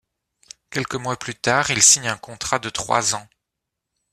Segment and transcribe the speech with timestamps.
[0.71, 3.27] Quelques mois plus tard, il signe un contrat de trois ans.